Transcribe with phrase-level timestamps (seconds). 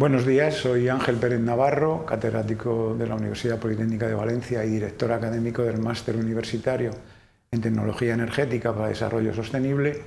[0.00, 5.12] Buenos días, soy Ángel Pérez Navarro, catedrático de la Universidad Politécnica de Valencia y director
[5.12, 6.90] académico del Máster Universitario
[7.50, 10.00] en Tecnología Energética para Desarrollo Sostenible,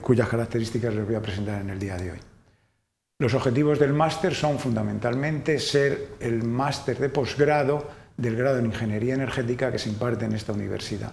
[0.00, 2.18] cuyas características les voy a presentar en el día de hoy.
[3.18, 9.12] Los objetivos del máster son fundamentalmente ser el máster de posgrado del grado en Ingeniería
[9.12, 11.12] Energética que se imparte en esta universidad.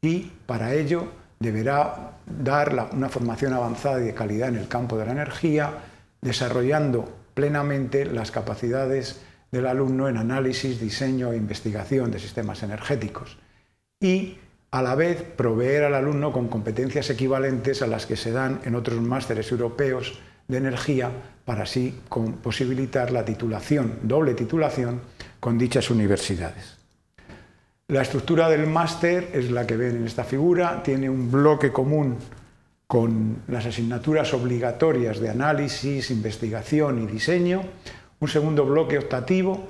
[0.00, 1.06] Y para ello
[1.38, 5.70] deberá dar una formación avanzada y de calidad en el campo de la energía,
[6.22, 13.38] desarrollando plenamente las capacidades del alumno en análisis, diseño e investigación de sistemas energéticos
[14.00, 14.38] y
[14.70, 18.74] a la vez proveer al alumno con competencias equivalentes a las que se dan en
[18.74, 20.18] otros másteres europeos
[20.48, 21.10] de energía
[21.44, 22.00] para así
[22.42, 25.00] posibilitar la titulación, doble titulación,
[25.40, 26.78] con dichas universidades.
[27.88, 32.16] La estructura del máster es la que ven en esta figura, tiene un bloque común
[32.92, 37.62] con las asignaturas obligatorias de análisis, investigación y diseño,
[38.20, 39.66] un segundo bloque optativo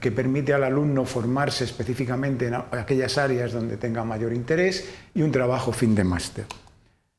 [0.00, 5.30] que permite al alumno formarse específicamente en aquellas áreas donde tenga mayor interés y un
[5.30, 6.46] trabajo fin de máster.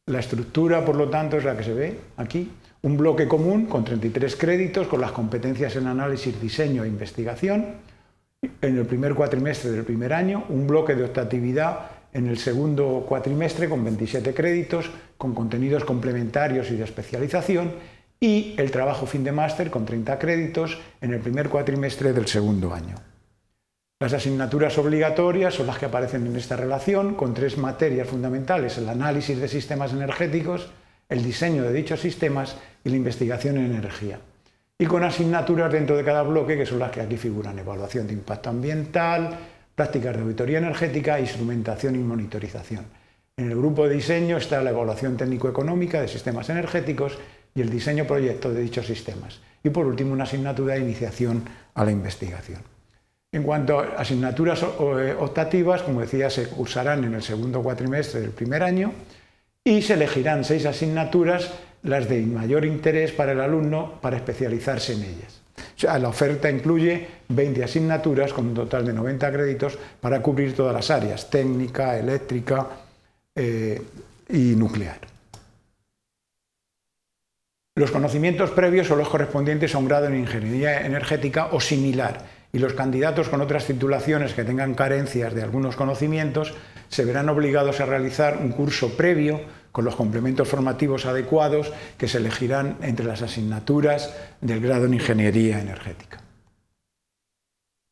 [0.07, 3.85] La estructura, por lo tanto, es la que se ve aquí, un bloque común con
[3.85, 7.75] 33 créditos con las competencias en análisis, diseño e investigación.
[8.41, 13.67] En el primer cuatrimestre del primer año, un bloque de optatividad en el segundo cuatrimestre
[13.67, 17.71] con 27 créditos, con contenidos complementarios y de especialización,
[18.19, 22.73] y el trabajo fin de máster con 30 créditos en el primer cuatrimestre del segundo
[22.73, 22.95] año.
[23.99, 28.89] Las asignaturas obligatorias son las que aparecen en esta relación, con tres materias fundamentales, el
[28.89, 30.71] análisis de sistemas energéticos,
[31.09, 34.19] el diseño de dichos sistemas y la investigación en energía.
[34.77, 38.13] Y con asignaturas dentro de cada bloque, que son las que aquí figuran, evaluación de
[38.13, 39.37] impacto ambiental,
[39.75, 42.85] prácticas de auditoría energética, instrumentación y monitorización.
[43.35, 47.17] En el grupo de diseño está la evaluación técnico-económica de sistemas energéticos
[47.55, 49.39] y el diseño proyecto de dichos sistemas.
[49.63, 51.43] Y por último, una asignatura de iniciación
[51.73, 52.61] a la investigación.
[53.31, 58.29] En cuanto a asignaturas eh, optativas, como decía, se cursarán en el segundo cuatrimestre del
[58.29, 58.93] primer año
[59.63, 65.03] y se elegirán seis asignaturas, las de mayor interés para el alumno, para especializarse en
[65.03, 65.42] ellas
[65.81, 70.89] la oferta incluye 20 asignaturas con un total de 90 créditos para cubrir todas las
[70.89, 72.67] áreas, técnica, eléctrica
[73.35, 73.81] eh,
[74.29, 74.99] y nuclear.
[77.75, 82.59] Los conocimientos previos son los correspondientes a un grado en ingeniería energética o similar y
[82.59, 86.53] los candidatos con otras titulaciones que tengan carencias de algunos conocimientos
[86.89, 89.41] se verán obligados a realizar un curso previo
[89.73, 95.59] con los complementos formativos adecuados que se elegirán entre las asignaturas del grado en Ingeniería
[95.59, 96.21] Energética.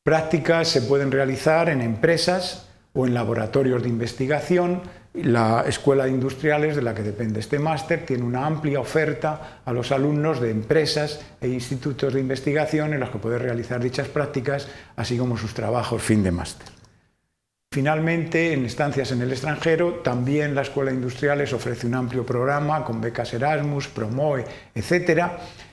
[0.03, 4.81] Prácticas se pueden realizar en empresas o en laboratorios de investigación.
[5.13, 9.73] La Escuela de Industriales, de la que depende este máster, tiene una amplia oferta a
[9.73, 14.67] los alumnos de empresas e institutos de investigación en los que pueden realizar dichas prácticas,
[14.95, 16.80] así como sus trabajos fin de máster.
[17.73, 22.83] Finalmente, en estancias en el extranjero, también la Escuela de Industriales ofrece un amplio programa
[22.83, 24.43] con becas Erasmus, Promoe,
[24.75, 25.23] etc.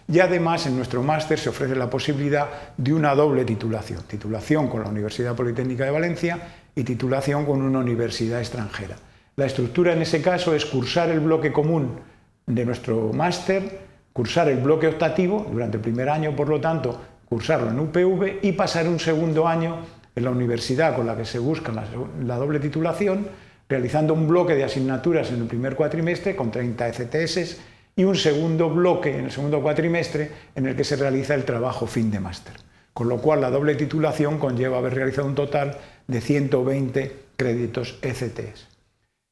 [0.06, 4.84] Y además en nuestro máster se ofrece la posibilidad de una doble titulación, titulación con
[4.84, 6.38] la Universidad Politécnica de Valencia
[6.72, 8.94] y titulación con una universidad extranjera.
[9.34, 11.98] La estructura en ese caso es cursar el bloque común
[12.46, 13.80] de nuestro máster,
[14.12, 18.52] cursar el bloque optativo durante el primer año, por lo tanto, cursarlo en UPV y
[18.52, 23.28] pasar un segundo año en la universidad con la que se busca la, doble titulación,
[23.68, 27.58] realizando un bloque de asignaturas en el primer cuatrimestre con 30 ECTS
[27.96, 31.86] y un segundo bloque en el segundo cuatrimestre en el que se realiza el trabajo
[31.86, 32.54] fin de máster.
[32.92, 35.76] Con lo cual la doble titulación conlleva haber realizado un total
[36.06, 38.68] de 120 créditos ECTS.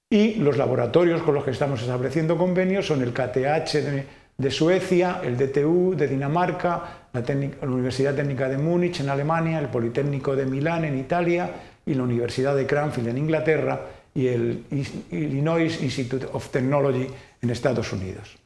[0.09, 5.95] Y los laboratorios con los que estamos estableciendo convenios son el KTH Suecia, el DTU
[5.97, 7.23] de Dinamarca, la,
[7.67, 11.51] Universidad Técnica de Múnich en Alemania, el Politécnico de Milán en Italia
[11.85, 13.81] y la Universidad de Cranfield en Inglaterra
[14.15, 14.65] y el
[15.11, 17.07] Illinois Institute of Technology
[17.41, 18.37] en Estados Unidos.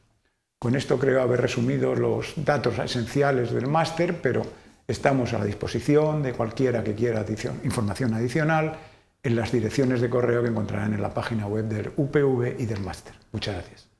[0.59, 4.43] Con esto creo haber resumido los datos esenciales del máster, pero
[4.87, 7.25] estamos a la disposición de cualquiera que quiera
[7.63, 8.77] información adicional
[9.23, 12.81] en las direcciones de correo que encontrarán en la página web del UPV y del
[12.81, 13.13] máster.
[13.31, 13.90] Muchas gracias.